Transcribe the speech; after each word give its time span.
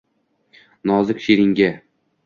Nozik 0.91 1.21
she’ringga 1.29 1.73